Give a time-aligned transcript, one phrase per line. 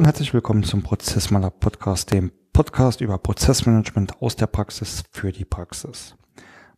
[0.00, 5.44] Und herzlich willkommen zum Prozessmaler Podcast, dem Podcast über Prozessmanagement aus der Praxis für die
[5.44, 6.16] Praxis.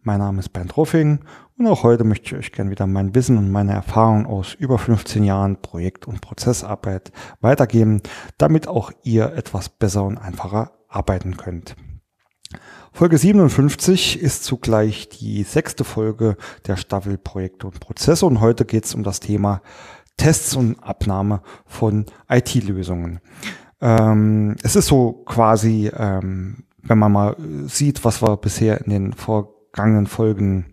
[0.01, 1.21] Mein Name ist Bernd Ruffing
[1.57, 4.77] und auch heute möchte ich euch gerne wieder mein Wissen und meine Erfahrungen aus über
[4.77, 8.03] 15 Jahren Projekt- und Prozessarbeit weitergeben,
[8.39, 11.77] damit auch ihr etwas besser und einfacher arbeiten könnt.
[12.93, 16.37] Folge 57 ist zugleich die sechste Folge
[16.67, 19.63] der Staffel Projekte und Prozesse und heute geht es um das Thema
[20.17, 23.21] Tests und Abnahme von IT-Lösungen.
[23.81, 29.13] Ähm, es ist so quasi, ähm, wenn man mal sieht, was wir bisher in den
[29.13, 30.72] vorgangenen Folgen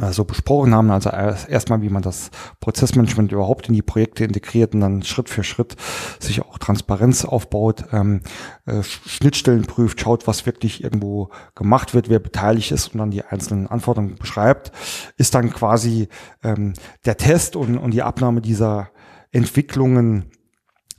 [0.00, 0.90] äh, so besprochen haben.
[0.90, 5.44] Also erstmal, wie man das Prozessmanagement überhaupt in die Projekte integriert und dann Schritt für
[5.44, 5.76] Schritt
[6.20, 8.20] sich auch Transparenz aufbaut, ähm,
[8.66, 13.24] äh, Schnittstellen prüft, schaut, was wirklich irgendwo gemacht wird, wer beteiligt ist und dann die
[13.24, 14.72] einzelnen Anforderungen beschreibt,
[15.16, 16.08] ist dann quasi
[16.42, 18.90] ähm, der Test und, und die Abnahme dieser
[19.30, 20.30] Entwicklungen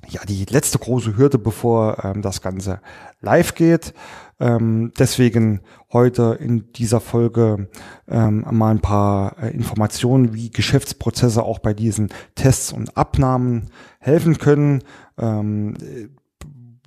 [0.07, 2.81] ja die letzte große Hürde, bevor ähm, das Ganze
[3.21, 3.93] live geht.
[4.39, 5.61] Ähm, deswegen
[5.95, 7.69] heute in dieser Folge
[8.09, 14.37] ähm, mal ein paar äh, Informationen, wie Geschäftsprozesse auch bei diesen Tests und Abnahmen helfen
[14.37, 14.83] können.
[15.17, 15.75] Ähm,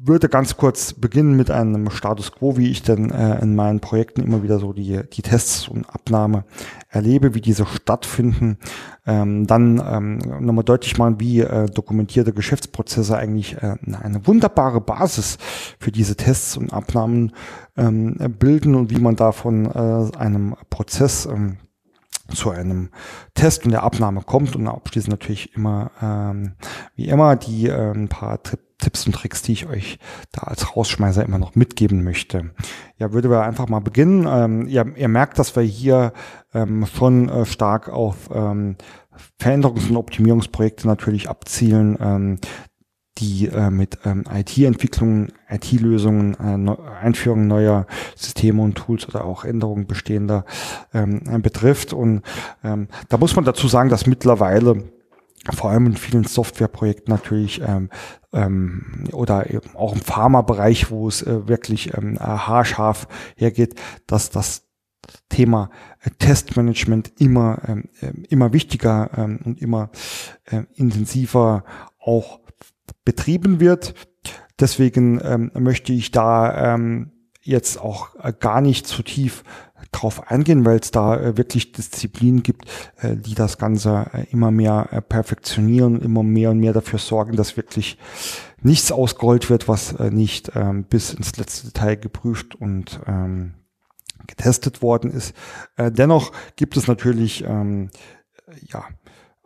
[0.00, 4.22] würde ganz kurz beginnen mit einem Status quo, wie ich denn äh, in meinen Projekten
[4.22, 6.44] immer wieder so die, die Tests und Abnahme
[6.88, 8.58] erlebe, wie diese stattfinden.
[9.06, 15.38] Ähm, dann ähm, nochmal deutlich machen, wie äh, dokumentierte Geschäftsprozesse eigentlich äh, eine wunderbare Basis
[15.78, 17.32] für diese Tests und Abnahmen
[17.76, 21.58] ähm, bilden und wie man da von äh, einem Prozess ähm,
[22.32, 22.90] zu einem
[23.34, 26.54] Test und der Abnahme kommt und abschließend natürlich immer, ähm,
[26.94, 28.40] wie immer, die äh, ein paar
[28.78, 29.98] Tipps und Tricks, die ich euch
[30.32, 32.50] da als Rausschmeißer immer noch mitgeben möchte.
[32.96, 34.26] Ja, würde wir einfach mal beginnen.
[34.28, 36.12] Ähm, ihr, ihr merkt, dass wir hier
[36.54, 38.76] ähm, schon äh, stark auf ähm,
[39.40, 42.38] Veränderungs- und Optimierungsprojekte natürlich abzielen, ähm,
[43.18, 47.86] die äh, mit ähm, IT-Entwicklungen, IT-Lösungen, äh, ne Einführung neuer
[48.16, 50.44] Systeme und Tools oder auch Änderungen bestehender
[50.94, 51.92] ähm, betrifft.
[51.92, 52.22] Und
[52.62, 54.84] ähm, da muss man dazu sagen, dass mittlerweile
[55.50, 57.90] vor allem in vielen Softwareprojekten natürlich ähm,
[58.32, 63.74] ähm, oder eben auch im Pharmabereich, wo es äh, wirklich ähm, haarscharf hergeht,
[64.06, 64.64] dass das
[65.28, 65.70] Thema
[66.02, 69.90] äh, Testmanagement immer ähm, äh, immer wichtiger ähm, und immer
[70.44, 71.64] äh, intensiver
[71.98, 72.40] auch
[73.08, 73.94] betrieben wird.
[74.60, 77.10] Deswegen ähm, möchte ich da ähm,
[77.40, 79.44] jetzt auch äh, gar nicht zu tief
[79.92, 82.66] drauf eingehen, weil es da äh, wirklich Disziplinen gibt,
[82.98, 87.96] äh, die das Ganze immer mehr perfektionieren, immer mehr und mehr dafür sorgen, dass wirklich
[88.60, 93.54] nichts ausgerollt wird, was nicht ähm, bis ins letzte Detail geprüft und ähm,
[94.26, 95.32] getestet worden ist.
[95.78, 97.88] Dennoch gibt es natürlich ähm,
[98.60, 98.84] ja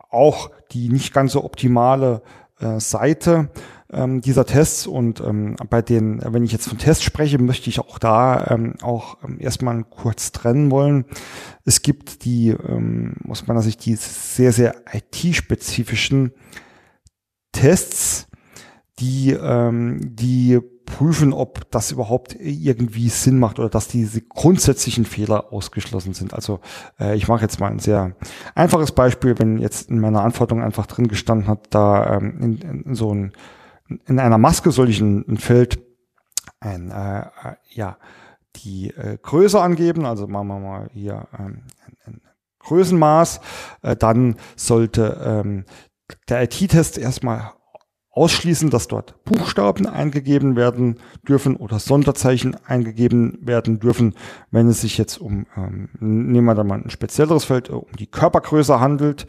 [0.09, 2.21] auch die nicht ganz so optimale
[2.59, 3.49] äh, Seite
[3.91, 7.79] ähm, dieser Tests und ähm, bei den, wenn ich jetzt von Tests spreche, möchte ich
[7.79, 11.05] auch da ähm, auch ähm, erstmal kurz trennen wollen.
[11.65, 16.33] Es gibt die, ähm, aus meiner Sicht, die sehr, sehr IT-spezifischen
[17.51, 18.27] Tests,
[18.99, 20.59] die, ähm, die
[20.97, 26.33] prüfen, ob das überhaupt irgendwie Sinn macht oder dass diese grundsätzlichen Fehler ausgeschlossen sind.
[26.33, 26.59] Also
[26.99, 28.15] äh, ich mache jetzt mal ein sehr
[28.53, 32.95] einfaches Beispiel, wenn jetzt in meiner Anforderung einfach drin gestanden hat, da ähm, in, in
[32.95, 33.33] so ein
[34.05, 35.81] in einer Maske soll ich ein, ein Feld
[36.59, 37.97] ein äh, äh, ja
[38.57, 42.21] die äh, Größe angeben, also machen wir mal hier ähm, ein, ein
[42.59, 43.41] Größenmaß,
[43.81, 45.65] äh, dann sollte ähm,
[46.29, 47.51] der IT-Test erstmal
[48.13, 54.13] ausschließen, dass dort Buchstaben eingegeben werden dürfen oder Sonderzeichen eingegeben werden dürfen,
[54.51, 58.05] wenn es sich jetzt um, ähm, nehmen wir da mal ein spezielleres Feld, um die
[58.05, 59.25] Körpergröße handelt,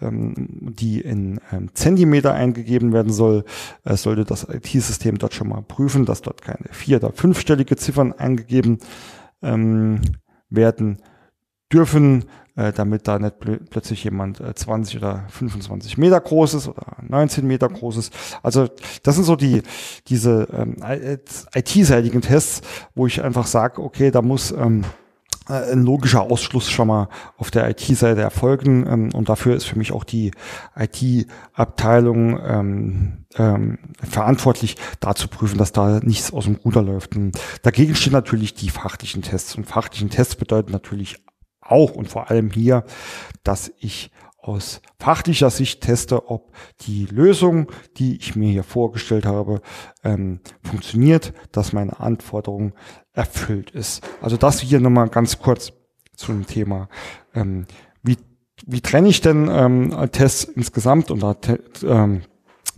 [0.00, 0.34] ähm,
[0.76, 3.44] die in ähm, Zentimeter eingegeben werden soll,
[3.84, 8.12] äh, sollte das IT-System dort schon mal prüfen, dass dort keine vier- oder fünfstellige Ziffern
[8.12, 8.78] eingegeben
[9.42, 10.00] ähm,
[10.50, 10.98] werden
[11.72, 12.24] dürfen
[12.56, 16.96] äh, damit da nicht pl plötzlich jemand äh, 20 oder 25 Meter groß ist oder
[17.02, 18.12] 19 Meter groß ist.
[18.42, 18.68] Also
[19.02, 19.62] das sind so die
[20.08, 20.76] diese ähm,
[21.54, 22.62] IT-seitigen Tests,
[22.94, 24.84] wo ich einfach sage, okay, da muss ähm,
[25.48, 29.76] äh, ein logischer Ausschluss schon mal auf der IT-Seite erfolgen ähm, und dafür ist für
[29.78, 30.30] mich auch die
[30.76, 37.16] IT-Abteilung ähm, ähm, verantwortlich, da zu prüfen, dass da nichts aus dem Ruder läuft.
[37.16, 41.22] Und dagegen stehen natürlich die fachlichen Tests und fachlichen Tests bedeuten natürlich
[41.64, 42.84] auch und vor allem hier,
[43.42, 46.52] dass ich aus fachlicher Sicht teste, ob
[46.82, 49.62] die Lösung, die ich mir hier vorgestellt habe,
[50.02, 52.74] ähm, funktioniert, dass meine Anforderung
[53.14, 54.06] erfüllt ist.
[54.20, 55.72] Also das hier nochmal ganz kurz
[56.14, 56.88] zu dem Thema.
[57.34, 57.66] Ähm,
[58.02, 58.18] wie,
[58.66, 61.36] wie trenne ich denn ähm, Tests insgesamt und da
[61.82, 62.22] ähm,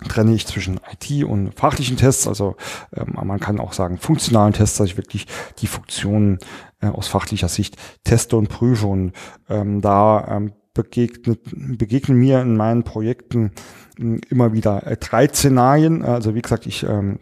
[0.08, 2.56] trenne ich zwischen IT und fachlichen Tests, also
[2.94, 5.26] ähm, man kann auch sagen funktionalen Tests, dass ich wirklich
[5.58, 6.38] die Funktionen
[6.81, 9.12] äh, aus fachlicher Sicht teste und prüfe und
[9.48, 11.40] ähm, da ähm, begegnet,
[11.78, 13.52] begegnen mir in meinen Projekten
[13.98, 16.04] äh, immer wieder äh, drei Szenarien.
[16.04, 17.20] Also wie gesagt, ich ähm,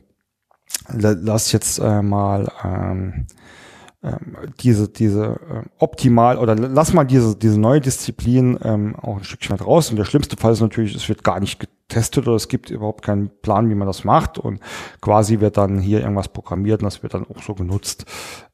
[0.88, 3.26] lasse jetzt äh, mal ähm,
[4.02, 9.24] ähm, diese, diese äh, optimal oder lass mal diese, diese neue Disziplin ähm, auch ein
[9.24, 9.90] Stückchen weit raus.
[9.90, 13.04] Und der schlimmste Fall ist natürlich, es wird gar nicht getestet oder es gibt überhaupt
[13.04, 14.38] keinen Plan, wie man das macht.
[14.38, 14.60] Und
[15.00, 18.04] quasi wird dann hier irgendwas programmiert und das wird dann auch so genutzt.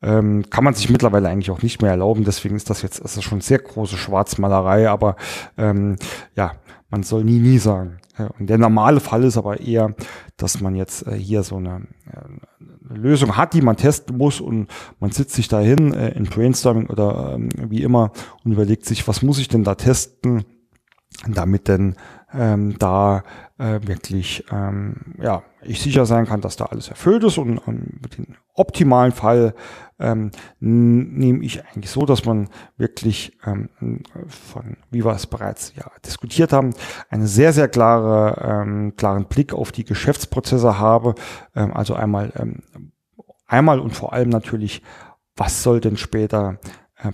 [0.02, 3.16] Ähm, kann man sich mittlerweile eigentlich auch nicht mehr erlauben, deswegen ist das jetzt, das
[3.16, 5.16] ist schon sehr große Schwarzmalerei, aber
[5.56, 5.96] ähm,
[6.34, 6.52] ja,
[6.90, 7.98] man soll nie, nie sagen.
[8.38, 9.94] Und der normale Fall ist aber eher,
[10.36, 14.40] dass man jetzt äh, hier so eine, äh, Lösung hat, die man testen muss.
[14.40, 14.68] Und
[14.98, 18.12] man sitzt sich dahin äh, in Brainstorming oder ähm, wie immer
[18.44, 20.44] und überlegt sich, was muss ich denn da testen,
[21.26, 21.96] damit denn
[22.32, 23.22] ähm, da
[23.58, 28.02] äh, wirklich ähm, ja ich sicher sein kann, dass da alles erfüllt ist und, und
[28.02, 29.54] mit dem optimalen Fall
[29.98, 30.30] ähm,
[30.60, 32.48] nehme ich eigentlich so, dass man
[32.78, 33.68] wirklich ähm,
[34.28, 36.72] von, wie wir es bereits ja diskutiert haben,
[37.10, 41.14] einen sehr sehr klare ähm, klaren Blick auf die Geschäftsprozesse habe.
[41.54, 42.62] Ähm, also einmal ähm,
[43.46, 44.82] einmal und vor allem natürlich,
[45.36, 46.58] was soll denn später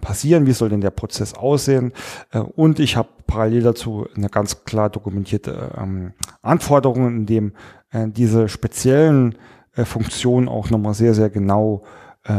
[0.00, 1.93] passieren, wie soll denn der Prozess aussehen.
[2.33, 6.12] Äh, und ich habe parallel dazu eine ganz klar dokumentierte ähm,
[6.43, 7.53] Anforderung, in dem
[7.91, 9.37] äh, diese speziellen
[9.85, 11.83] Funktionen auch nochmal sehr, sehr genau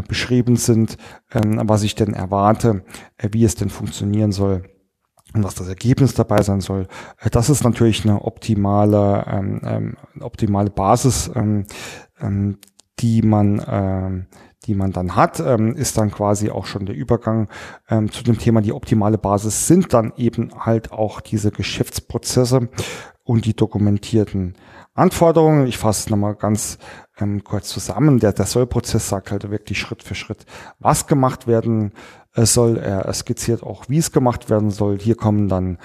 [0.08, 0.98] beschrieben sind,
[1.32, 2.84] ähm, was ich denn erwarte,
[3.22, 4.64] wie es denn funktionieren soll
[5.36, 6.88] und was das Ergebnis dabei sein soll.
[7.32, 11.30] Das ist natürlich eine optimale, ähm, optimale Basis,
[13.00, 14.26] die man
[14.66, 17.48] die man dann hat, ähm, ist dann quasi auch schon der Übergang
[17.90, 22.70] ähm, zu dem Thema, die optimale Basis sind dann eben halt auch diese Geschäftsprozesse
[23.24, 24.56] und die dokumentierten
[24.94, 25.68] Anforderungen.
[25.68, 26.80] Ich fasse es nochmal ganz
[27.20, 28.20] ähm, kurz zusammen.
[28.20, 30.46] Der, der Sollprozess sagt halt wirklich Schritt für Schritt,
[30.80, 31.94] was gemacht werden
[32.34, 32.78] äh, soll.
[32.78, 34.98] Er skizziert auch, wie es gemacht werden soll.
[35.00, 35.78] Hier kommen dann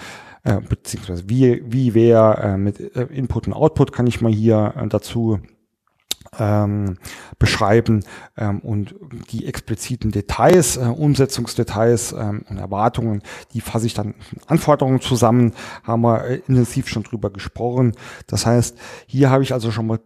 [0.44, 4.74] äh, beziehungsweise wie, wie wer äh, mit äh, Input und Output kann ich mal hier
[4.76, 5.40] äh, dazu
[6.38, 6.96] ähm,
[7.38, 8.04] beschreiben
[8.36, 8.94] ähm, und
[9.30, 14.14] die expliziten Details, äh, Umsetzungsdetails ähm, und Erwartungen, die fasse ich dann
[14.46, 15.52] Anforderungen zusammen,
[15.82, 17.92] haben wir äh, intensiv schon drüber gesprochen.
[18.26, 20.00] Das heißt, hier habe ich also schon mal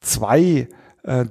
[0.00, 0.68] zwei
[1.06, 1.24] äh,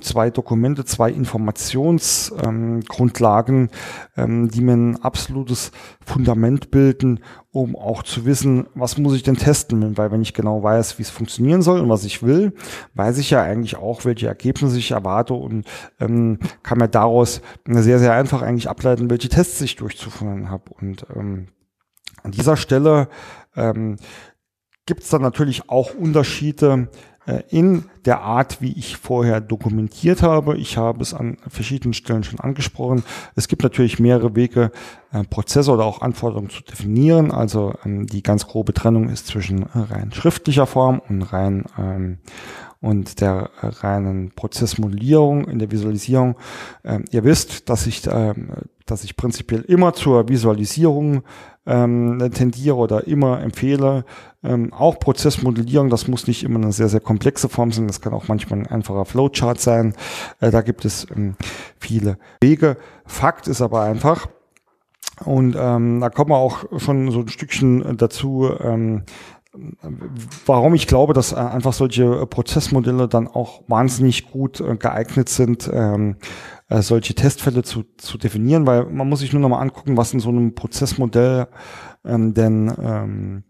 [0.00, 3.68] zwei Dokumente, zwei Informationsgrundlagen, ähm,
[4.16, 5.72] ähm, die mir ein absolutes
[6.04, 7.20] Fundament bilden,
[7.52, 11.02] um auch zu wissen, was muss ich denn testen, weil wenn ich genau weiß, wie
[11.02, 12.52] es funktionieren soll und was ich will,
[12.94, 15.64] weiß ich ja eigentlich auch, welche Ergebnisse ich erwarte und
[15.98, 20.64] ähm, kann mir daraus sehr, sehr einfach eigentlich ableiten, welche Tests ich durchzuführen habe.
[20.78, 21.46] Und ähm,
[22.22, 23.08] an dieser Stelle
[23.56, 23.96] ähm,
[24.84, 26.90] gibt es dann natürlich auch Unterschiede
[27.48, 30.56] in der Art, wie ich vorher dokumentiert habe.
[30.56, 33.02] Ich habe es an verschiedenen Stellen schon angesprochen.
[33.34, 34.70] Es gibt natürlich mehrere Wege,
[35.12, 37.30] äh, Prozesse oder auch Anforderungen zu definieren.
[37.30, 42.18] Also ähm, die ganz grobe Trennung ist zwischen äh, rein schriftlicher Form und rein ähm,
[42.80, 46.36] und der reinen Prozessmodellierung in der Visualisierung.
[46.84, 51.22] Ähm, ihr wisst, dass ich, dass ich prinzipiell immer zur Visualisierung
[51.66, 54.04] ähm, tendiere oder immer empfehle.
[54.42, 58.14] Ähm, auch Prozessmodellierung, das muss nicht immer eine sehr, sehr komplexe Form sein, das kann
[58.14, 59.94] auch manchmal ein einfacher Flowchart sein.
[60.40, 61.36] Äh, da gibt es ähm,
[61.78, 62.76] viele Wege.
[63.04, 64.28] Fakt ist aber einfach,
[65.24, 69.04] und ähm, da kommen wir auch schon so ein Stückchen dazu, ähm,
[70.46, 75.70] warum ich glaube, dass äh, einfach solche Prozessmodelle dann auch wahnsinnig gut äh, geeignet sind,
[75.72, 76.16] ähm,
[76.68, 80.12] äh, solche Testfälle zu, zu definieren, weil man muss sich nur noch mal angucken, was
[80.12, 81.48] in so einem Prozessmodell
[82.04, 83.44] ähm, denn ähm,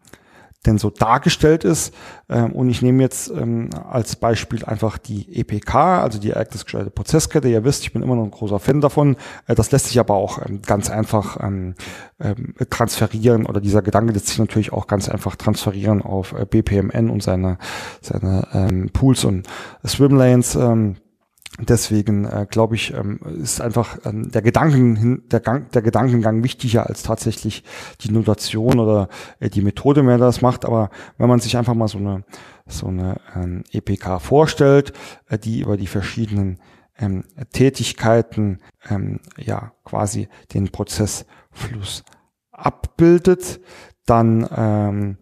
[0.64, 1.94] denn so dargestellt ist.
[2.28, 7.48] Ähm, und ich nehme jetzt ähm, als Beispiel einfach die EPK, also die ereignisgesteuerte Prozesskette.
[7.48, 9.16] Ihr wisst, ich bin immer noch ein großer Fan davon.
[9.46, 11.74] Äh, das lässt sich aber auch ähm, ganz einfach ähm,
[12.20, 17.10] ähm, transferieren oder dieser Gedanke lässt sich natürlich auch ganz einfach transferieren auf äh, BPMN
[17.10, 17.58] und seine,
[18.00, 19.46] seine ähm, Pools und
[19.86, 20.56] Swimlanes.
[20.56, 20.96] Ähm,
[21.58, 26.86] Deswegen äh, glaube ich, ähm, ist einfach ähm, der, Gedanken, der, Gang, der Gedankengang wichtiger
[26.86, 27.64] als tatsächlich
[28.02, 29.08] die Notation oder
[29.40, 30.64] äh, die Methode, mehr das macht.
[30.66, 32.24] Aber wenn man sich einfach mal so eine,
[32.66, 34.92] so eine ähm, EPK vorstellt,
[35.28, 36.58] äh, die über die verschiedenen
[36.98, 42.04] ähm, Tätigkeiten ähm, ja quasi den Prozessfluss
[42.50, 43.60] abbildet,
[44.04, 45.18] dann ähm,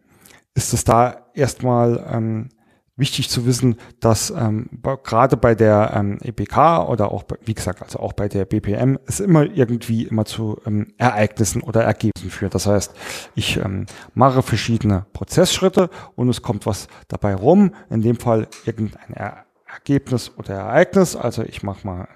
[0.54, 2.49] ist es da erstmal ähm,
[2.97, 4.69] wichtig zu wissen, dass ähm,
[5.03, 9.21] gerade bei der ähm, EPK oder auch, wie gesagt, also auch bei der BPM es
[9.21, 12.55] immer irgendwie immer zu ähm, Ereignissen oder Ergebnissen führt.
[12.55, 12.95] Das heißt,
[13.35, 17.75] ich ähm, mache verschiedene Prozessschritte und es kommt was dabei rum.
[17.91, 21.17] In dem Fall irgendein er Ergebnis oder Ereignis.
[21.17, 22.09] Also ich mache mal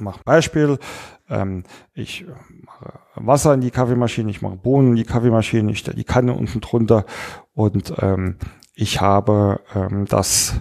[0.00, 0.78] mache Beispiel.
[1.28, 1.62] Ähm,
[1.94, 2.26] ich
[2.64, 6.34] mache Wasser in die Kaffeemaschine, ich mache Bohnen in die Kaffeemaschine, ich stelle die Kanne
[6.34, 7.06] unten drunter
[7.54, 8.36] und ähm,
[8.74, 10.54] ich habe ähm, das,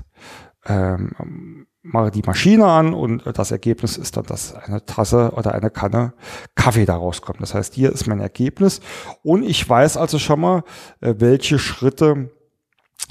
[0.65, 5.70] ähm, mache die Maschine an und das Ergebnis ist dann, dass eine Tasse oder eine
[5.70, 6.13] Kanne
[6.55, 7.41] Kaffee daraus kommt.
[7.41, 8.79] Das heißt, hier ist mein Ergebnis
[9.22, 10.63] und ich weiß also schon mal,
[11.01, 12.32] äh, welche Schritte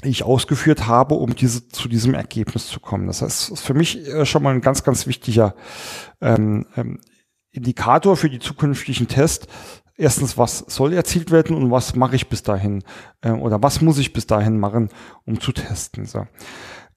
[0.01, 3.07] ich ausgeführt habe, um diese, zu diesem Ergebnis zu kommen.
[3.07, 5.55] Das heißt, ist für mich äh, schon mal ein ganz, ganz wichtiger
[6.21, 6.99] ähm, ähm,
[7.51, 9.47] Indikator für die zukünftigen Tests,
[9.97, 12.83] erstens, was soll erzielt werden und was mache ich bis dahin
[13.21, 14.89] äh, oder was muss ich bis dahin machen,
[15.25, 16.05] um zu testen.
[16.05, 16.25] So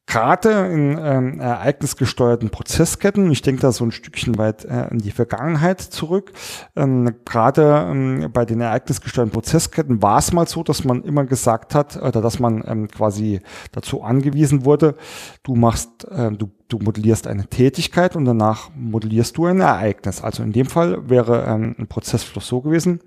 [0.07, 5.11] gerade in ähm, ereignisgesteuerten Prozessketten, ich denke da so ein Stückchen weit äh, in die
[5.11, 6.33] Vergangenheit zurück,
[6.77, 11.75] ähm, gerade ähm, bei den ereignisgesteuerten Prozessketten war es mal so, dass man immer gesagt
[11.75, 13.41] hat, oder dass man ähm, quasi
[13.73, 14.95] dazu angewiesen wurde,
[15.43, 20.23] du machst, äh, du, du modellierst eine Tätigkeit und danach modellierst du ein Ereignis.
[20.23, 23.01] Also in dem Fall wäre ähm, ein Prozessfluss so gewesen,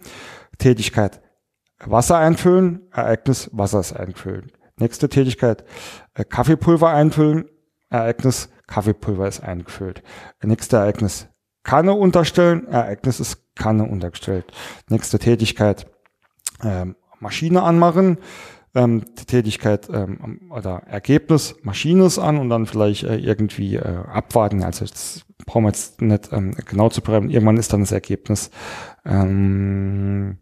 [0.58, 1.22] Tätigkeit
[1.86, 4.52] Wasser einfüllen, Ereignis Wasser ist einfüllen.
[4.80, 5.64] Nächste Tätigkeit,
[6.14, 7.46] äh, Kaffeepulver einfüllen.
[7.90, 10.04] Ereignis, Kaffeepulver ist eingefüllt.
[10.44, 11.28] Nächste Ereignis,
[11.64, 12.68] Kanne unterstellen.
[12.68, 14.46] Ereignis ist Kanne untergestellt.
[14.90, 15.88] Nächste Tätigkeit,
[16.64, 18.18] ähm, Maschine anmachen.
[18.76, 24.04] Ähm, die Tätigkeit ähm, oder Ergebnis, Maschine ist an und dann vielleicht äh, irgendwie äh,
[24.06, 24.62] abwarten.
[24.62, 27.32] Also das brauchen wir jetzt nicht ähm, genau zu bleiben.
[27.32, 28.52] Irgendwann ist dann das Ergebnis
[29.06, 30.38] ähm,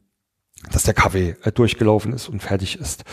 [0.72, 3.04] dass der Kaffee äh, durchgelaufen ist und fertig ist.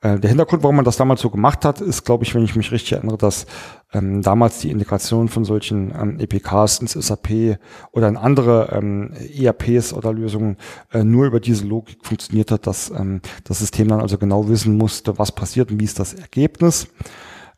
[0.00, 2.56] Äh, der Hintergrund, warum man das damals so gemacht hat, ist, glaube ich, wenn ich
[2.56, 3.46] mich richtig erinnere, dass
[3.92, 7.58] ähm, damals die Integration von solchen ähm, EPKs ins SAP
[7.92, 10.56] oder in andere ähm, ERPs oder Lösungen
[10.92, 14.76] äh, nur über diese Logik funktioniert hat, dass ähm, das System dann also genau wissen
[14.76, 16.88] musste, was passiert und wie ist das Ergebnis.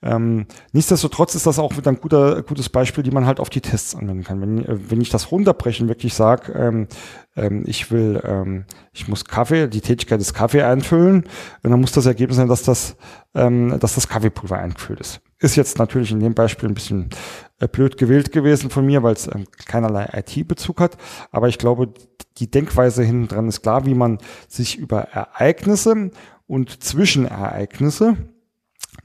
[0.06, 3.60] Ähm, nichtsdestotrotz ist das auch wieder ein guter, gutes Beispiel, die man halt auf die
[3.60, 4.40] Tests anwenden kann.
[4.40, 6.86] Wenn, äh, wenn ich das runterbrechen wirklich sage, ähm,
[7.34, 11.24] ähm, ich will, ähm, ich muss Kaffee, die Tätigkeit des Kaffee einfüllen,
[11.62, 12.96] und dann muss das Ergebnis sein, dass das,
[13.34, 15.20] ähm, dass das Kaffeepulver eingefüllt ist.
[15.40, 17.10] Ist jetzt natürlich in dem Beispiel ein bisschen
[17.58, 20.96] äh, blöd gewählt gewesen von mir, weil es ähm, keinerlei IT-Bezug hat.
[21.32, 21.92] Aber ich glaube,
[22.38, 26.12] die Denkweise hinten dran ist klar, wie man sich über Ereignisse
[26.46, 28.16] und Zwischenereignisse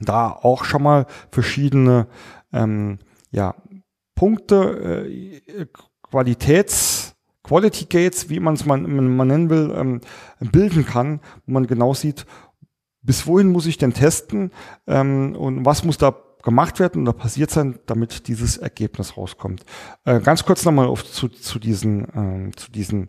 [0.00, 2.06] da auch schon mal verschiedene
[2.52, 2.98] ähm,
[3.30, 3.54] ja,
[4.14, 5.66] Punkte, äh,
[6.02, 8.82] Qualitäts, Quality Gates, wie man es man,
[9.16, 10.00] nennen will, ähm,
[10.40, 12.26] bilden kann, wo man genau sieht,
[13.02, 14.52] bis wohin muss ich denn testen
[14.86, 19.64] ähm, und was muss da gemacht werden oder passiert sein, damit dieses Ergebnis rauskommt.
[20.04, 23.08] Äh, ganz kurz nochmal zu, zu diesen, äh, zu diesen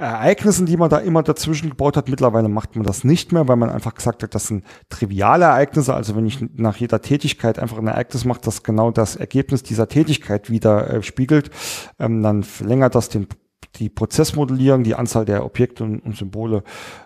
[0.00, 2.08] Ereignissen, die man da immer dazwischen gebaut hat.
[2.08, 5.94] Mittlerweile macht man das nicht mehr, weil man einfach gesagt hat, das sind triviale Ereignisse.
[5.94, 9.88] Also wenn ich nach jeder Tätigkeit einfach ein Ereignis mache, das genau das Ergebnis dieser
[9.88, 11.50] Tätigkeit wieder äh, spiegelt,
[11.98, 13.28] ähm, dann verlängert das den
[13.76, 16.62] die Prozessmodellierung, die Anzahl der Objekte und, und Symbole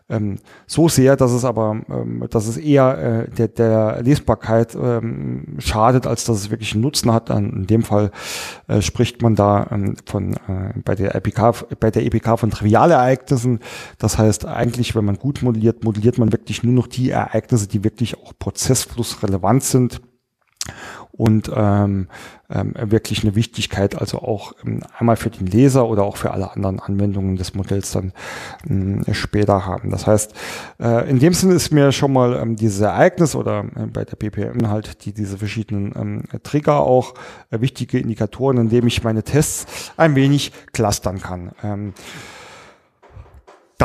[0.09, 5.57] ähm, so sehr, dass es aber, ähm, dass es eher äh, der, der Lesbarkeit ähm,
[5.59, 7.31] schadet, als dass es wirklich einen Nutzen hat.
[7.31, 8.11] In dem Fall
[8.67, 13.61] äh, spricht man da ähm, von äh, bei der EPK, bei der EPK von Trivialereignissen.
[13.99, 17.85] Das heißt, eigentlich, wenn man gut modelliert, modelliert man wirklich nur noch die Ereignisse, die
[17.85, 20.01] wirklich auch prozessflussrelevant sind
[21.17, 22.09] und ähm,
[22.51, 26.51] ähm, wirklich eine Wichtigkeit, also auch ähm, einmal für den Leser oder auch für alle
[26.51, 28.13] anderen Anwendungen des Modells dann
[28.69, 29.91] ähm, später haben.
[29.91, 30.35] Das heißt,
[30.81, 34.17] äh, in dem Sinne ist mir schon mal ähm, dieses Ereignis oder äh, bei der
[34.17, 37.15] BPM halt die diese verschiedenen ähm, Trigger auch
[37.51, 41.53] äh, wichtige Indikatoren, indem ich meine Tests ein wenig clustern kann.
[41.63, 41.95] Ähm,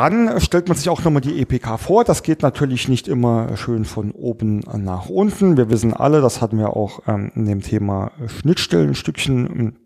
[0.00, 2.04] dann stellt man sich auch nochmal die EPK vor.
[2.04, 5.58] Das geht natürlich nicht immer schön von oben nach unten.
[5.58, 9.76] Wir wissen alle, das hatten wir auch ähm, in dem Thema Schnittstellen ein Stückchen ähm,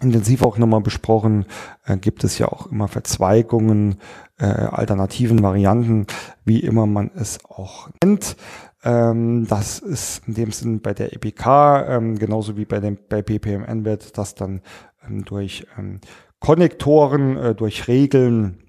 [0.00, 1.46] intensiv auch nochmal besprochen,
[1.84, 3.96] äh, gibt es ja auch immer Verzweigungen,
[4.38, 6.06] äh, alternativen Varianten,
[6.44, 8.36] wie immer man es auch nennt.
[8.84, 13.20] Ähm, das ist in dem Sinn bei der EPK, ähm, genauso wie bei dem bei
[13.20, 14.60] BPMN wird das dann
[15.04, 15.98] ähm, durch ähm,
[16.38, 18.62] Konnektoren, äh, durch Regeln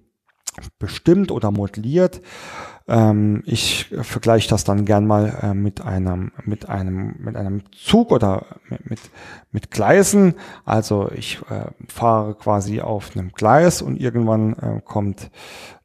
[0.79, 2.21] bestimmt oder modelliert.
[2.87, 8.11] Ähm, ich vergleiche das dann gern mal äh, mit einem mit einem mit einem Zug
[8.11, 8.99] oder mit mit,
[9.51, 10.35] mit Gleisen.
[10.63, 15.29] Also ich äh, fahre quasi auf einem Gleis und irgendwann äh, kommt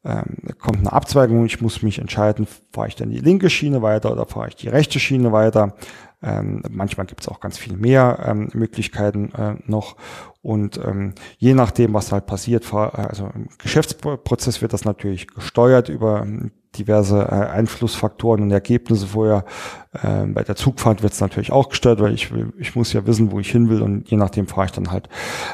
[0.05, 1.45] ähm, kommt eine Abzweigung.
[1.45, 4.69] Ich muss mich entscheiden, fahre ich dann die linke Schiene weiter oder fahre ich die
[4.69, 5.75] rechte Schiene weiter.
[6.23, 9.97] Ähm, manchmal gibt es auch ganz viel mehr ähm, Möglichkeiten äh, noch.
[10.43, 16.23] Und ähm, je nachdem, was halt passiert, also im Geschäftsprozess wird das natürlich gesteuert über
[16.23, 19.45] ähm, diverse äh, Einflussfaktoren und Ergebnisse vorher.
[19.93, 23.07] Äh, bei der Zugfahrt wird es natürlich auch gesteuert, weil ich will, ich muss ja
[23.07, 25.09] wissen, wo ich hin will und je nachdem fahre ich dann halt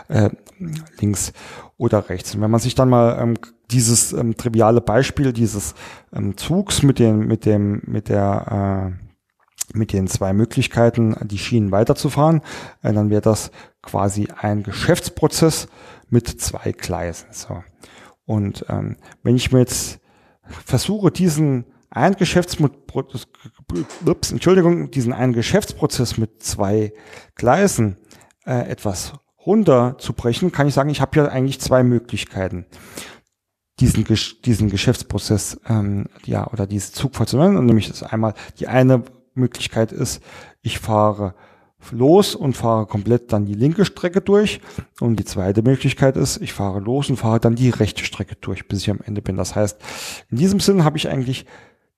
[0.08, 0.30] äh,
[1.00, 1.32] links
[1.76, 2.34] oder rechts.
[2.34, 3.34] Und wenn man sich dann mal ähm,
[3.70, 5.74] dieses ähm, triviale Beispiel dieses
[6.14, 9.07] ähm, Zugs mit dem mit dem mit der äh,
[9.74, 12.42] mit den zwei Möglichkeiten, die Schienen weiterzufahren,
[12.82, 13.50] äh, dann wäre das
[13.82, 15.68] quasi ein Geschäftsprozess
[16.08, 17.28] mit zwei Gleisen.
[17.32, 17.62] So.
[18.24, 20.00] Und ähm, wenn ich mir jetzt
[20.64, 23.26] versuche, diesen einen Geschäftsprozess,
[24.30, 26.92] Entschuldigung, diesen einen Geschäftsprozess mit zwei
[27.34, 27.96] Gleisen
[28.44, 29.14] äh, etwas
[29.46, 32.66] runterzubrechen, kann ich sagen, ich habe ja eigentlich zwei Möglichkeiten
[33.80, 34.04] diesen,
[34.44, 37.56] diesen Geschäftsprozess ähm, ja oder diese Zugfahrt zu nennen.
[37.56, 39.04] Und nämlich ist einmal die eine
[39.38, 40.22] Möglichkeit ist,
[40.62, 41.34] ich fahre
[41.92, 44.60] los und fahre komplett dann die linke Strecke durch.
[45.00, 48.68] Und die zweite Möglichkeit ist, ich fahre los und fahre dann die rechte Strecke durch,
[48.68, 49.36] bis ich am Ende bin.
[49.36, 49.80] Das heißt,
[50.30, 51.46] in diesem Sinn habe ich eigentlich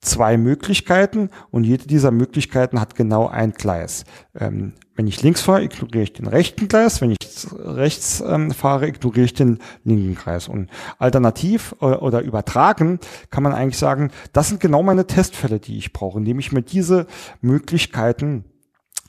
[0.00, 4.04] zwei Möglichkeiten und jede dieser Möglichkeiten hat genau ein Gleis.
[4.38, 7.00] Ähm, wenn ich links fahre, ignoriere ich den rechten Gleis.
[7.00, 7.18] Wenn ich
[7.52, 10.48] rechts ähm, fahre, ignoriere ich den linken Kreis.
[10.48, 12.98] Und alternativ äh, oder übertragen
[13.30, 16.62] kann man eigentlich sagen, das sind genau meine Testfälle, die ich brauche, indem ich mir
[16.62, 17.06] diese
[17.40, 18.44] Möglichkeiten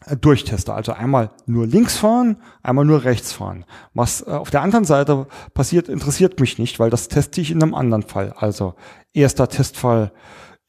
[0.05, 0.73] äh, durchteste.
[0.73, 3.65] Also einmal nur links fahren, einmal nur rechts fahren.
[3.93, 7.61] Was äh, auf der anderen Seite passiert, interessiert mich nicht, weil das teste ich in
[7.61, 8.33] einem anderen Fall.
[8.35, 8.75] Also
[9.13, 10.11] erster Testfall,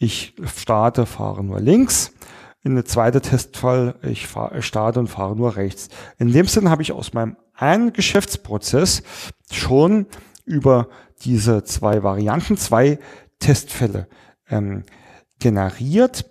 [0.03, 2.13] ich starte, fahre nur links.
[2.65, 5.89] In der zweite Testfall, ich fahre, starte und fahre nur rechts.
[6.19, 9.03] In dem Sinn habe ich aus meinem einen Geschäftsprozess
[9.51, 10.07] schon
[10.45, 10.89] über
[11.23, 12.99] diese zwei Varianten, zwei
[13.39, 14.09] Testfälle
[14.49, 14.83] ähm,
[15.39, 16.29] generiert.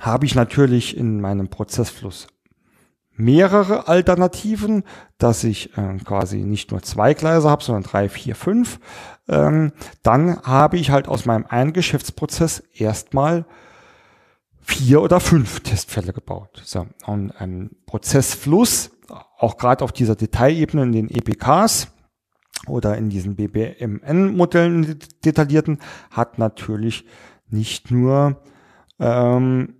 [0.00, 2.28] Habe ich natürlich in meinem Prozessfluss
[3.14, 4.84] mehrere Alternativen,
[5.18, 8.78] dass ich äh, quasi nicht nur zwei Gleise habe, sondern drei, vier, fünf
[9.28, 9.72] ähm,
[10.02, 13.46] dann habe ich halt aus meinem einen Geschäftsprozess erstmal
[14.60, 16.62] vier oder fünf Testfälle gebaut.
[16.64, 18.90] So, und ein Prozessfluss,
[19.38, 21.88] auch gerade auf dieser Detailebene in den EPKs
[22.66, 25.78] oder in diesen BBMN-Modellen detaillierten,
[26.10, 27.04] hat natürlich
[27.48, 28.42] nicht nur
[28.98, 29.74] ähm,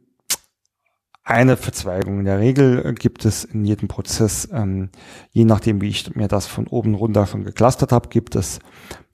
[1.25, 2.19] eine Verzweigung.
[2.19, 4.91] In der Regel gibt es in jedem Prozess, ähm,
[5.31, 8.59] je nachdem, wie ich mir das von oben runter schon geclustert habe, gibt es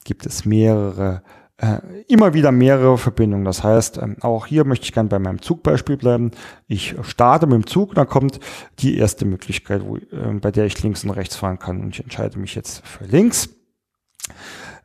[0.08, 1.22] gibt es mehrere,
[1.58, 3.44] äh, immer wieder mehrere Verbindungen.
[3.44, 6.30] Das heißt, ähm, auch hier möchte ich gerne bei meinem Zugbeispiel bleiben.
[6.66, 8.40] Ich starte mit dem Zug, dann kommt
[8.78, 11.80] die erste Möglichkeit, wo, äh, bei der ich links und rechts fahren kann.
[11.80, 13.50] Und ich entscheide mich jetzt für links.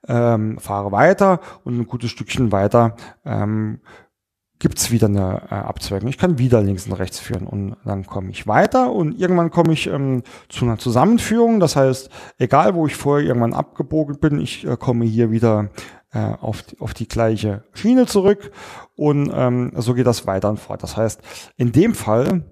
[0.05, 3.79] Ähm, fahre weiter und ein gutes Stückchen weiter ähm,
[4.63, 6.07] gibt es wieder eine äh, Abzweigung.
[6.07, 9.73] Ich kann wieder links und rechts führen und dann komme ich weiter und irgendwann komme
[9.73, 11.59] ich ähm, zu einer Zusammenführung.
[11.59, 15.69] Das heißt, egal wo ich vorher irgendwann abgebogen bin, ich äh, komme hier wieder
[16.13, 18.51] äh, auf, die, auf die gleiche Schiene zurück
[18.95, 20.81] und ähm, so geht das weiter und fort.
[20.81, 21.21] Das heißt,
[21.57, 22.45] in dem Fall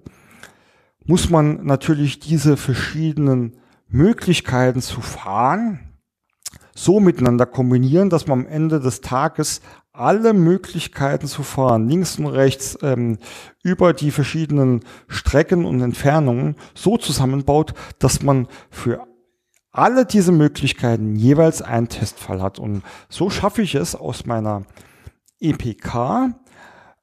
[1.06, 3.56] muss man natürlich diese verschiedenen
[3.88, 5.91] Möglichkeiten zu fahren
[6.74, 9.60] so miteinander kombinieren, dass man am Ende des Tages
[9.92, 13.18] alle Möglichkeiten zu fahren, links und rechts, ähm,
[13.62, 19.06] über die verschiedenen Strecken und Entfernungen so zusammenbaut, dass man für
[19.70, 22.58] alle diese Möglichkeiten jeweils einen Testfall hat.
[22.58, 24.62] Und so schaffe ich es aus meiner
[25.40, 26.34] EPK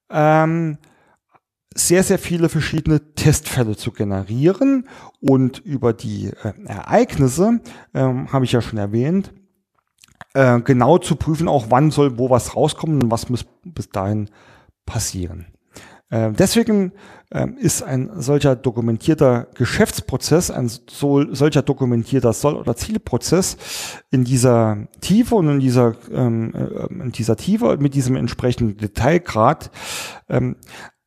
[0.09, 0.77] ähm,
[1.75, 4.87] sehr, sehr viele verschiedene Testfälle zu generieren.
[5.19, 7.61] Und über die äh, Ereignisse,
[7.93, 9.33] ähm, habe ich ja schon erwähnt,
[10.33, 14.29] äh, genau zu prüfen, auch wann soll wo was rauskommen und was muss bis dahin
[14.85, 15.47] passieren.
[16.09, 16.91] Äh, deswegen
[17.29, 23.57] äh, ist ein solcher dokumentierter Geschäftsprozess, ein so, solcher dokumentierter Soll- oder Zielprozess
[24.09, 29.69] in dieser Tiefe und in dieser, ähm, äh, in dieser Tiefe mit diesem entsprechenden Detailgrad
[30.27, 30.55] ähm,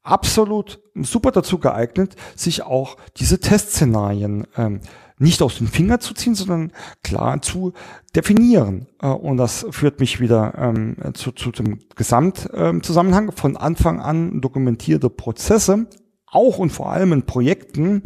[0.05, 4.81] absolut super dazu geeignet, sich auch diese Testszenarien ähm,
[5.23, 7.73] nicht aus den Finger zu ziehen, sondern klar zu
[8.15, 8.87] definieren.
[9.01, 13.29] Äh, und das führt mich wieder ähm, zu, zu dem Gesamtzusammenhang.
[13.29, 15.87] Ähm, Von Anfang an dokumentierte Prozesse,
[16.27, 18.03] auch und vor allem in Projekten,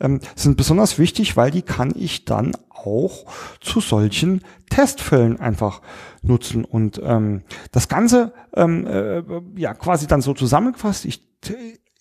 [0.00, 3.26] ähm, sind besonders wichtig, weil die kann ich dann auch
[3.60, 5.80] zu solchen Testfällen einfach
[6.22, 6.64] nutzen.
[6.64, 9.22] Und ähm, das Ganze ähm, äh,
[9.56, 11.04] ja quasi dann so zusammengefasst.
[11.04, 11.22] Ich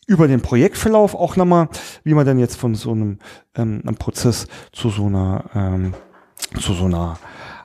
[0.08, 1.70] über den Projektverlauf auch nochmal,
[2.04, 3.20] wie man denn jetzt von so einem,
[3.56, 5.94] ähm, einem Prozess zu so einer ähm,
[6.60, 7.18] zu so einer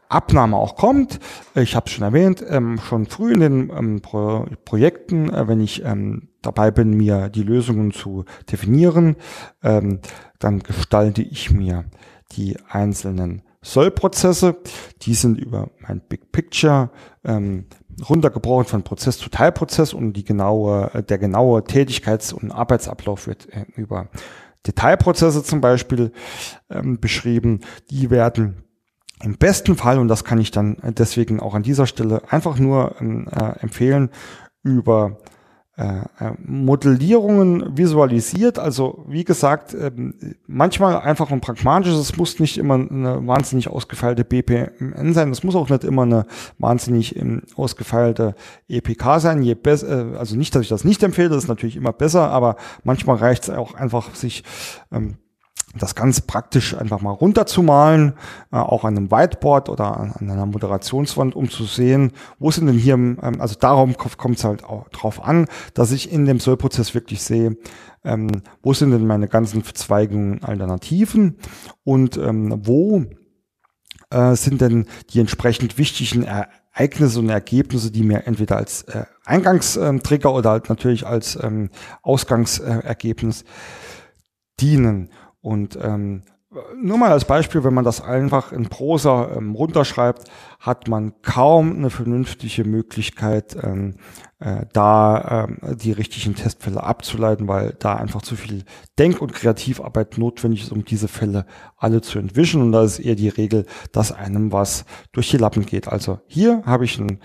[0.08, 1.18] Abnahme auch kommt.
[1.54, 5.60] Ich habe es schon erwähnt, ähm, schon früh in den ähm, Pro Projekten, äh, wenn
[5.60, 9.16] ich ähm, dabei bin, mir die Lösungen zu definieren,
[9.62, 10.00] ähm,
[10.38, 11.84] dann gestalte ich mir
[12.32, 14.56] die einzelnen Sollprozesse.
[15.02, 16.90] Die sind über mein Big Picture
[17.24, 17.66] ähm,
[18.08, 23.48] runtergebrochen von Prozess zu Teilprozess und die genaue, äh, der genaue Tätigkeits- und Arbeitsablauf wird
[23.52, 24.08] äh, über
[24.66, 26.12] Detailprozesse zum Beispiel
[26.70, 27.60] ähm, beschrieben.
[27.90, 28.64] Die werden
[29.22, 32.96] im besten Fall, und das kann ich dann deswegen auch an dieser Stelle einfach nur
[33.00, 34.10] ähm, äh, empfehlen,
[34.62, 35.18] über
[36.44, 38.58] Modellierungen visualisiert.
[38.58, 40.14] Also wie gesagt, ähm,
[40.48, 45.54] manchmal einfach ein pragmatisches, es muss nicht immer eine wahnsinnig ausgefeilte BPMN sein, es muss
[45.54, 46.26] auch nicht immer eine
[46.58, 48.34] wahnsinnig ähm, ausgefeilte
[48.68, 49.42] EPK sein.
[49.42, 52.28] Je besser, äh, also nicht, dass ich das nicht empfehle, das ist natürlich immer besser,
[52.28, 54.42] aber manchmal reicht es auch einfach, sich
[54.90, 55.18] ähm,
[55.76, 58.14] das ganz praktisch einfach mal runterzumalen,
[58.52, 62.66] äh, auch an einem Whiteboard oder an, an, einer Moderationswand, um zu sehen, wo sind
[62.66, 66.40] denn hier, ähm, also darum kommt es halt auch drauf an, dass ich in dem
[66.40, 67.56] Sollprozess wirklich sehe,
[68.04, 71.36] ähm, wo sind denn meine ganzen Verzweigungen, Alternativen
[71.84, 73.04] und ähm, wo
[74.10, 80.32] äh, sind denn die entsprechend wichtigen Ereignisse und Ergebnisse, die mir entweder als äh, Eingangstrigger
[80.32, 81.70] oder halt natürlich als ähm,
[82.02, 83.44] Ausgangsergebnis
[84.60, 85.10] dienen.
[85.48, 86.24] Und ähm,
[86.76, 90.24] nur mal als Beispiel, wenn man das einfach in Prosa ähm, runterschreibt,
[90.60, 93.94] hat man kaum eine vernünftige Möglichkeit, ähm,
[94.40, 98.64] äh, da ähm, die richtigen Testfälle abzuleiten, weil da einfach zu viel
[98.98, 101.46] Denk- und Kreativarbeit notwendig ist, um diese Fälle
[101.78, 102.60] alle zu entwischen.
[102.60, 105.88] Und da ist eher die Regel, dass einem was durch die Lappen geht.
[105.88, 107.20] Also hier habe ich ein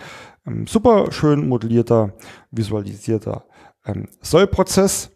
[0.48, 2.14] ähm, super schön modellierter,
[2.52, 3.44] visualisierter
[3.86, 5.12] ähm, Sollprozess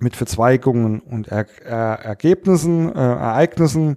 [0.00, 3.96] mit Verzweigungen und er er Ergebnissen, äh, Ereignissen.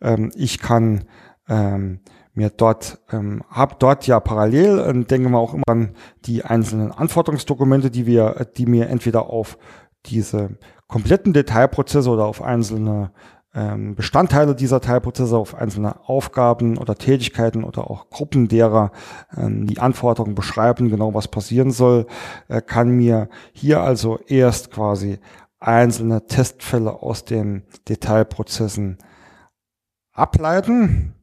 [0.00, 1.04] Ähm, ich kann
[1.48, 2.00] ähm,
[2.34, 6.92] mir dort, ähm, habe dort ja parallel, äh, denken wir auch immer an die einzelnen
[6.92, 9.58] Anforderungsdokumente, die wir, die mir entweder auf
[10.06, 10.50] diese
[10.88, 13.12] kompletten Detailprozesse oder auf einzelne
[13.54, 18.92] ähm, Bestandteile dieser Teilprozesse, auf einzelne Aufgaben oder Tätigkeiten oder auch Gruppen derer
[19.36, 22.06] ähm, die Anforderungen beschreiben, genau was passieren soll,
[22.48, 25.18] äh, kann mir hier also erst quasi
[25.66, 28.98] einzelne Testfälle aus den Detailprozessen
[30.12, 31.14] ableiten,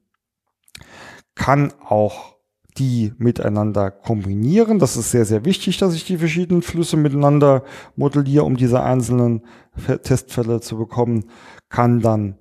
[1.36, 2.36] kann auch
[2.78, 4.80] die miteinander kombinieren.
[4.80, 7.64] Das ist sehr, sehr wichtig, dass ich die verschiedenen Flüsse miteinander
[7.96, 9.44] modelliere, um diese einzelnen
[10.04, 11.26] Testfälle zu bekommen,
[11.70, 12.38] kann dann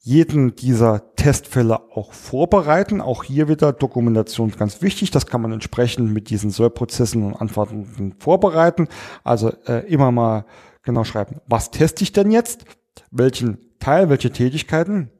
[0.00, 3.00] jeden dieser Testfälle auch vorbereiten.
[3.00, 5.10] Auch hier wieder Dokumentation ganz wichtig.
[5.10, 8.88] Das kann man entsprechend mit diesen Sollprozessen und Antworten vorbereiten.
[9.22, 10.44] Also äh, immer mal
[10.84, 12.64] genau schreiben, was teste ich denn jetzt,
[13.10, 15.10] welchen Teil, welche Tätigkeiten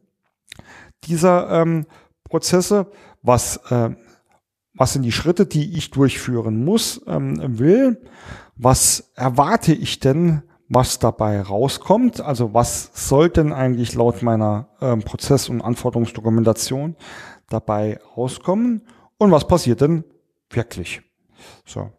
[1.04, 1.86] dieser ähm,
[2.24, 2.86] Prozesse,
[3.22, 3.90] was, äh,
[4.74, 8.02] was sind die Schritte, die ich durchführen muss, ähm, will,
[8.56, 15.02] was erwarte ich denn, was dabei rauskommt, also was soll denn eigentlich laut meiner ähm,
[15.02, 16.96] Prozess- und Anforderungsdokumentation
[17.48, 18.82] dabei rauskommen?
[19.18, 20.04] Und was passiert denn
[20.50, 21.02] wirklich.
[21.66, 21.90] So,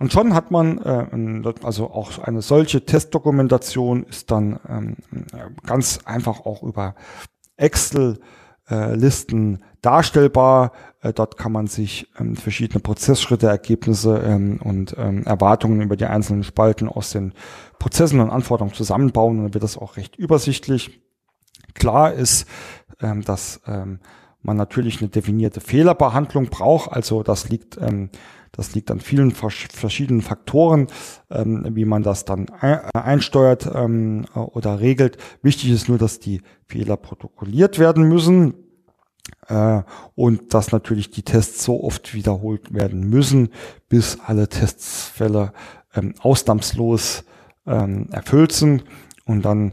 [0.00, 4.96] und schon hat man, äh, also auch eine solche Testdokumentation ist dann ähm,
[5.66, 6.94] ganz einfach auch über
[7.58, 10.72] Excel-Listen äh, darstellbar.
[11.02, 16.06] Äh, dort kann man sich ähm, verschiedene Prozessschritte, Ergebnisse ähm, und ähm, Erwartungen über die
[16.06, 17.34] einzelnen Spalten aus den
[17.78, 19.36] Prozessen und Anforderungen zusammenbauen.
[19.36, 21.02] Und dann wird das auch recht übersichtlich.
[21.74, 22.46] Klar ist,
[23.02, 24.00] ähm, dass ähm,
[24.40, 26.90] man natürlich eine definierte Fehlerbehandlung braucht.
[26.90, 28.08] Also das liegt ähm,
[28.52, 30.88] das liegt an vielen verschiedenen Faktoren,
[31.30, 35.18] ähm, wie man das dann einsteuert ähm, oder regelt.
[35.42, 38.54] Wichtig ist nur, dass die Fehler protokolliert werden müssen
[39.46, 39.82] äh,
[40.14, 43.50] und dass natürlich die Tests so oft wiederholt werden müssen,
[43.88, 45.52] bis alle Testfälle
[45.94, 47.24] ähm, ausnahmslos
[47.66, 48.84] erfüllt sind.
[49.26, 49.72] Und dann,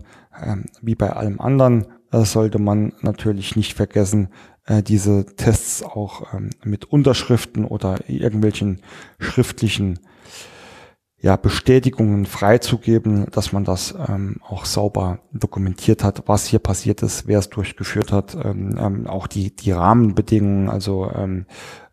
[0.82, 4.30] wie bei allem anderen, äh, sollte man natürlich nicht vergessen,
[4.66, 8.82] äh, diese Tests auch ähm, mit Unterschriften oder irgendwelchen
[9.20, 10.00] schriftlichen
[11.20, 17.28] ja, Bestätigungen freizugeben, dass man das ähm, auch sauber dokumentiert hat, was hier passiert ist,
[17.28, 21.48] wer es durchgeführt hat, ähm, ähm, auch die, die Rahmenbedingungen, also ähm,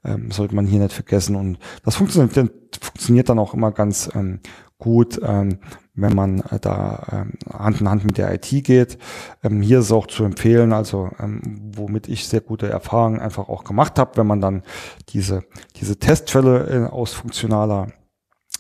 [0.05, 1.37] ähm, sollte man hier nicht vergessen.
[1.37, 2.51] Und das funktioniert,
[2.81, 4.41] funktioniert dann auch immer ganz ähm,
[4.79, 5.59] gut, ähm,
[5.95, 8.99] wenn man äh, da ähm, Hand in Hand mit der IT geht.
[9.43, 11.41] Ähm, hier ist auch zu empfehlen, also ähm,
[11.75, 14.63] womit ich sehr gute Erfahrungen einfach auch gemacht habe, wenn man dann
[15.11, 15.45] diese,
[15.77, 17.89] diese Testfälle äh, aus funktionaler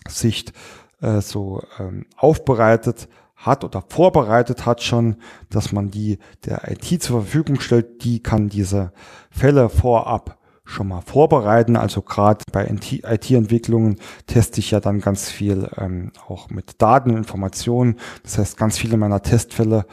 [0.08, 0.52] Sicht
[1.00, 5.16] äh, so ähm, aufbereitet hat oder vorbereitet hat schon,
[5.50, 8.92] dass man die der IT zur Verfügung stellt, die kann diese
[9.30, 11.76] Fälle vorab schon mal vorbereiten.
[11.76, 13.96] Also gerade bei IT-Entwicklungen
[14.26, 17.96] teste ich ja dann ganz viel ähm, auch mit Daten, Informationen.
[18.22, 19.86] Das heißt, ganz viele meiner Testfälle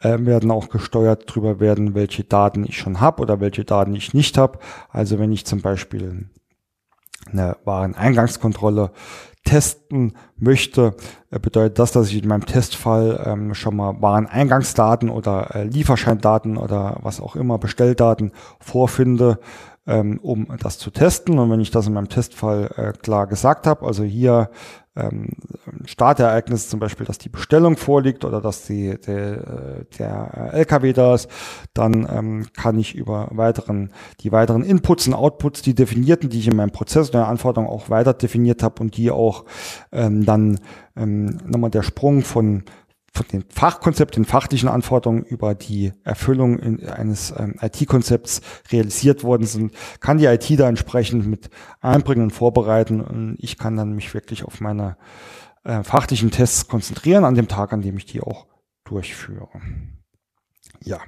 [0.00, 4.14] äh, werden auch gesteuert drüber werden, welche Daten ich schon habe oder welche Daten ich
[4.14, 4.58] nicht habe.
[4.90, 6.28] Also wenn ich zum Beispiel
[7.30, 8.92] eine Wareneingangskontrolle
[9.44, 10.94] testen möchte,
[11.30, 16.56] äh, bedeutet das, dass ich in meinem Testfall ähm, schon mal Wareneingangsdaten oder äh, Lieferscheindaten
[16.56, 19.38] oder was auch immer, Bestelldaten vorfinde,
[19.88, 21.38] ähm, um das zu testen.
[21.38, 24.50] Und wenn ich das in meinem Testfall äh, klar gesagt habe, also hier
[24.94, 25.30] ähm,
[25.86, 31.30] Startereignis zum Beispiel, dass die Bestellung vorliegt oder dass die, der, der LKW da ist,
[31.72, 36.48] dann ähm, kann ich über weiteren, die weiteren Inputs und Outputs, die definierten, die ich
[36.48, 39.44] in meinem Prozess der Anforderung auch weiter definiert habe und die auch
[39.90, 40.60] ähm, dann
[40.96, 42.64] ähm, nochmal der Sprung von
[43.26, 49.72] den Fachkonzept, den fachlichen Anforderungen über die Erfüllung in, eines ähm, IT-Konzepts realisiert worden sind,
[50.00, 51.50] kann die IT da entsprechend mit
[51.80, 54.96] einbringen und vorbereiten und ich kann dann mich wirklich auf meine
[55.64, 58.46] äh, fachlichen Tests konzentrieren an dem Tag, an dem ich die auch
[58.84, 59.48] durchführe.
[60.84, 60.98] Ja,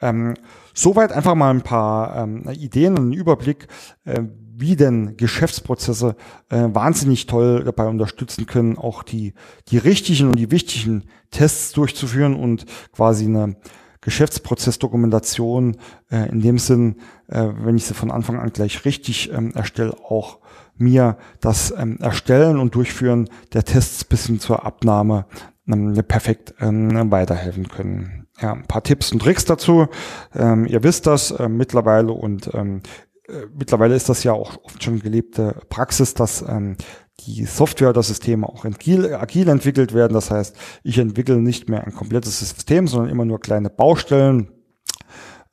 [0.00, 0.34] ähm,
[0.74, 3.68] soweit einfach mal ein paar ähm, Ideen und einen Überblick,
[4.04, 4.22] äh,
[4.56, 6.16] wie denn Geschäftsprozesse
[6.48, 9.34] äh, wahnsinnig toll dabei unterstützen können, auch die,
[9.68, 13.56] die richtigen und die wichtigen Tests durchzuführen und quasi eine
[14.04, 15.76] Geschäftsprozessdokumentation
[16.10, 16.96] äh, in dem Sinn,
[17.28, 20.38] äh, wenn ich sie von Anfang an gleich richtig ähm, erstelle, auch
[20.76, 25.26] mir das ähm, Erstellen und Durchführen der Tests bis hin zur Abnahme
[25.66, 28.23] ähm, perfekt ähm, weiterhelfen können.
[28.40, 29.86] Ja, ein paar Tipps und Tricks dazu.
[30.34, 32.82] Ähm, ihr wisst das äh, mittlerweile und ähm,
[33.28, 36.76] äh, mittlerweile ist das ja auch oft schon gelebte Praxis, dass ähm,
[37.20, 40.14] die Software oder Systeme auch agil, agil entwickelt werden.
[40.14, 44.50] Das heißt, ich entwickle nicht mehr ein komplettes System, sondern immer nur kleine Baustellen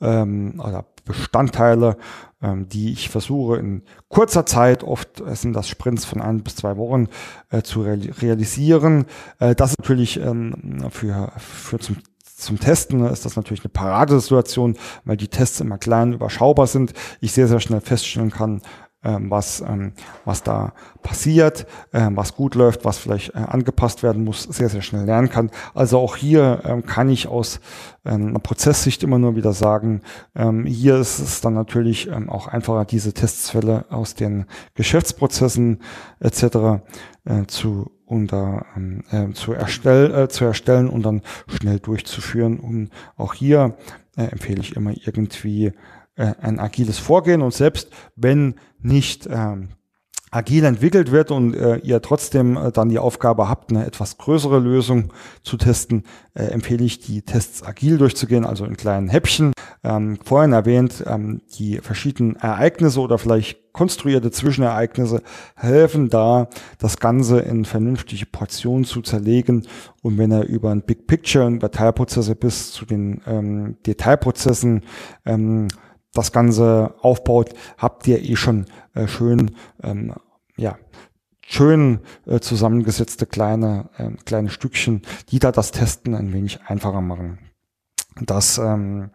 [0.02, 1.98] ähm, oder Bestandteile,
[2.42, 6.78] ähm, die ich versuche in kurzer Zeit, oft sind das Sprints von ein bis zwei
[6.78, 7.08] Wochen,
[7.50, 9.06] äh, zu realisieren.
[9.40, 11.98] Äh, das ist natürlich ähm, für, für zum
[12.42, 16.94] zum Testen ist das natürlich eine Paradesituation, weil die Tests immer klein, überschaubar sind.
[17.20, 18.62] Ich sehr, sehr schnell feststellen kann,
[19.04, 19.94] ähm, was, ähm,
[20.26, 24.84] was da passiert, ähm, was gut läuft, was vielleicht äh, angepasst werden muss, sehr, sehr
[24.84, 25.50] schnell lernen kann.
[25.74, 27.60] Also auch hier kann ich aus
[28.04, 30.02] einer Prozesssicht immer nur wieder sagen,
[30.66, 35.82] hier ist es dann natürlich auch einfacher, diese Testfälle aus den Geschäftsprozessen
[36.20, 36.82] etc.
[37.24, 42.60] Äh, zu unter, ähm, äh, zu, erstell, äh, zu erstellen und dann schnell durchzuführen.
[42.60, 43.78] Und auch hier
[44.18, 45.68] äh, empfehle ich immer irgendwie
[46.18, 49.70] äh, ein agiles Vorgehen und selbst wenn nicht ähm,
[50.32, 54.60] agil entwickelt wird und äh, ihr trotzdem äh, dann die Aufgabe habt, eine etwas größere
[54.60, 55.12] Lösung
[55.44, 59.52] zu testen, äh, empfehle ich, die Tests agil durchzugehen, also in kleinen Häppchen.
[59.84, 65.22] Ähm, vorhin erwähnt, ähm, die verschiedenen Ereignisse oder vielleicht konstruierte Zwischenereignisse
[65.56, 69.68] helfen da, das Ganze in vernünftige Portionen zu zerlegen.
[70.02, 74.84] Und wenn er über ein Big Picture und über Teilprozesse bis zu den ähm, Detailprozessen
[75.26, 75.68] ähm,
[76.14, 80.14] das Ganze aufbaut, habt ihr eh schon äh, schön, ähm,
[80.58, 80.78] ja,
[81.46, 87.51] schön äh, zusammengesetzte kleine, äh, kleine Stückchen, die da das Testen ein wenig einfacher machen.
[88.20, 89.10] Das, ähm,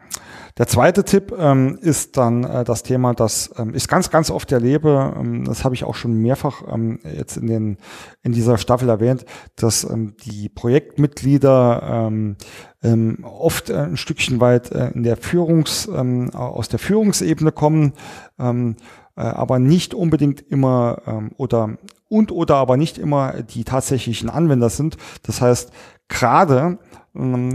[0.56, 4.50] der zweite Tipp ähm, ist dann äh, das Thema, das ähm, ich ganz, ganz oft
[4.52, 5.14] erlebe.
[5.18, 7.76] Ähm, das habe ich auch schon mehrfach ähm, jetzt in, den,
[8.22, 12.36] in dieser Staffel erwähnt, dass ähm, die Projektmitglieder ähm,
[12.82, 17.92] ähm, oft äh, ein Stückchen weit äh, in der Führungs, ähm, aus der Führungsebene kommen,
[18.38, 18.76] ähm,
[19.14, 21.76] äh, aber nicht unbedingt immer ähm, oder
[22.08, 24.96] und oder aber nicht immer die tatsächlichen Anwender sind.
[25.24, 25.70] Das heißt,
[26.08, 26.78] gerade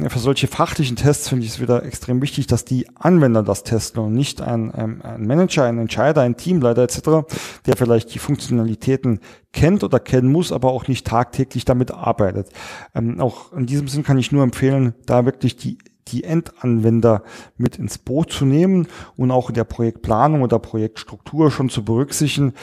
[0.10, 4.04] für solche fachlichen Tests finde ich es wieder extrem wichtig, dass die Anwender das testen
[4.04, 7.28] und nicht ein, ein Manager, ein Entscheider, ein Teamleiter etc.,
[7.66, 9.20] der vielleicht die Funktionalitäten
[9.54, 12.50] kennt oder kennen muss, aber auch nicht tagtäglich damit arbeitet.
[12.96, 17.24] Ähm, auch in diesem Sinn kann ich nur empfehlen, da wirklich die die Endanwender
[17.58, 22.54] mit ins Boot zu nehmen und auch in der Projektplanung oder Projektstruktur schon zu berücksichtigen,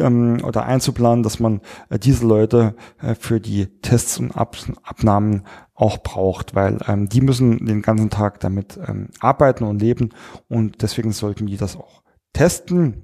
[0.00, 5.42] ähm, oder einzuplanen, dass man äh, diese Leute äh, für die Tests und Ab Abnahmen
[5.74, 10.10] auch braucht, weil ähm, die müssen den ganzen Tag damit ähm, arbeiten und leben
[10.48, 13.02] und deswegen sollten die das auch testen.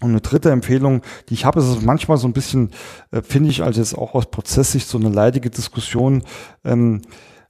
[0.00, 2.70] Und eine dritte Empfehlung, die ich habe, ist es manchmal so ein bisschen,
[3.10, 6.22] äh, finde ich, also jetzt auch aus Prozesssicht so eine leidige Diskussion.
[6.64, 7.02] Ähm,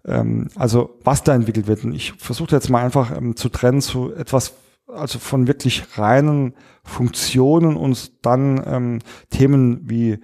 [0.04, 1.84] ähm, also was da entwickelt wird.
[1.84, 4.54] Und ich versuche jetzt mal einfach ähm, zu trennen zu etwas,
[4.94, 8.98] also von wirklich reinen Funktionen und dann ähm,
[9.30, 10.18] Themen wie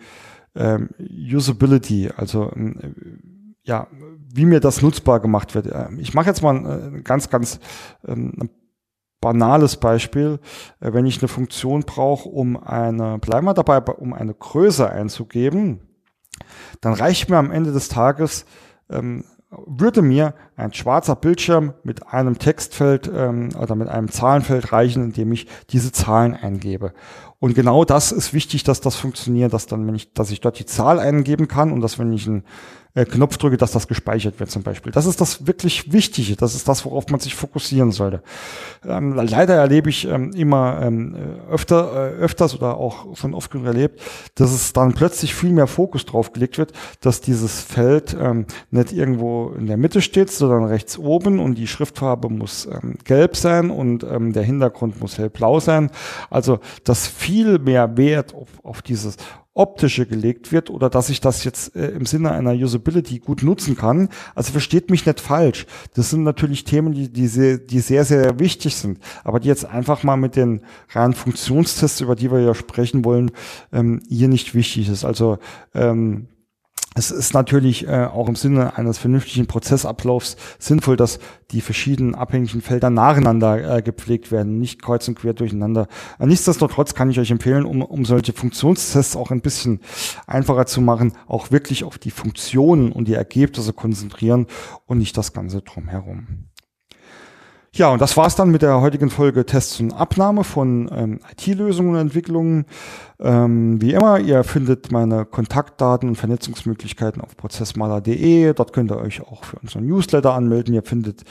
[0.55, 3.88] ähm, Usability, also ähm, ja,
[4.33, 5.66] wie mir das nutzbar gemacht wird.
[5.72, 7.61] Ähm, ich mache jetzt mal ein, ganz, ganz
[8.07, 8.50] ähm,
[9.20, 10.40] banales Beispiel.
[10.81, 15.81] Äh, wenn ich eine Funktion brauche, um eine, bleiben wir dabei, um eine Größe einzugeben,
[16.81, 18.46] dann reicht mir am Ende des Tages
[18.88, 19.24] ähm,
[19.66, 25.12] würde mir ein schwarzer Bildschirm mit einem Textfeld ähm, oder mit einem Zahlenfeld reichen, in
[25.12, 26.92] dem ich diese Zahlen eingebe.
[27.38, 30.59] Und genau das ist wichtig, dass das funktioniert, dass dann, wenn ich, dass ich dort
[30.59, 32.45] die Zahl eingeben kann und dass wenn ich ein
[32.97, 34.90] äh, Knopf drücke, dass das gespeichert wird zum Beispiel.
[34.90, 36.35] Das ist das wirklich Wichtige.
[36.35, 38.23] Das ist das, worauf man sich fokussieren sollte.
[38.87, 41.14] Ähm, leider erlebe ich ähm, immer ähm,
[41.51, 44.01] öfter, äh, öfters oder auch schon oft genug erlebt,
[44.35, 48.92] dass es dann plötzlich viel mehr Fokus drauf gelegt wird, dass dieses Feld ähm, nicht
[48.92, 53.70] irgendwo in der Mitte steht, sondern rechts oben und die Schriftfarbe muss ähm, gelb sein
[53.70, 55.90] und ähm, der Hintergrund muss hellblau sein.
[56.30, 59.16] Also, dass viel mehr Wert auf, auf dieses
[59.56, 63.76] optische gelegt wird oder dass ich das jetzt äh, im Sinne einer Usability gut nutzen
[63.76, 64.11] kann.
[64.35, 65.66] Also versteht mich nicht falsch.
[65.94, 68.98] Das sind natürlich Themen, die, die, sehr, die sehr, sehr wichtig sind.
[69.24, 70.61] Aber die jetzt einfach mal mit den
[70.92, 73.30] reinen Funktionstests, über die wir ja sprechen wollen,
[73.72, 75.06] ähm, hier nicht wichtig ist.
[75.06, 75.38] Also
[75.74, 76.28] ähm,
[76.98, 81.18] es ist natürlich äh, auch im Sinne eines vernünftigen Prozessablaufs sinnvoll, dass
[81.50, 85.88] die verschiedenen abhängigen Felder nacheinander äh, gepflegt werden, nicht kreuz und quer durcheinander.
[86.18, 89.80] Äh, nichtsdestotrotz kann ich euch empfehlen, um, um solche Funktionstests auch ein bisschen
[90.26, 94.46] einfacher zu machen, auch wirklich auf die Funktionen und die Ergebnisse konzentrieren
[94.87, 96.46] und nicht das Ganze drumherum.
[97.77, 101.91] Ja, und das war's dann mit der heutigen Folge Tests und Abnahme von ähm, IT-Lösungen
[101.91, 102.65] und Entwicklungen.
[103.21, 108.55] Ähm, wie immer, ihr findet meine Kontaktdaten und Vernetzungsmöglichkeiten auf prozessmaler.de.
[108.55, 110.73] Dort könnt ihr euch auch für unseren Newsletter anmelden.
[110.73, 111.25] Ihr findet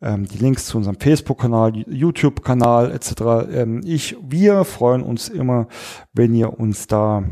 [0.00, 3.52] ähm, die Links zu unserem Facebook-Kanal, YouTube-Kanal etc.
[3.52, 5.66] Ähm, ich, wir freuen uns immer,
[6.14, 7.24] wenn ihr uns da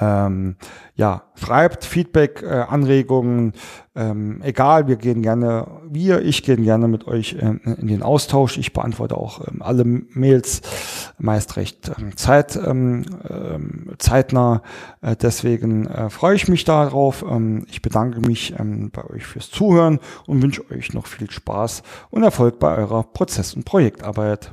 [0.00, 0.56] ähm,
[0.94, 3.52] ja, schreibt Feedback, äh, Anregungen,
[3.94, 8.58] ähm, egal, wir gehen gerne, wir, ich gehen gerne mit euch äh, in den Austausch.
[8.58, 10.62] Ich beantworte auch ähm, alle Mails
[11.18, 14.62] meist recht ähm, zeit, ähm, ähm, zeitnah.
[15.02, 17.24] Äh, deswegen äh, freue ich mich darauf.
[17.28, 21.82] Ähm, ich bedanke mich ähm, bei euch fürs Zuhören und wünsche euch noch viel Spaß
[22.10, 24.50] und Erfolg bei eurer Prozess- und Projektarbeit.